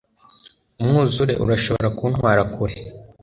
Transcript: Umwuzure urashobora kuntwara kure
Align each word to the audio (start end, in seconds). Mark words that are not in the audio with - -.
Umwuzure 0.81 1.33
urashobora 1.43 1.89
kuntwara 1.97 2.41
kure 2.53 2.75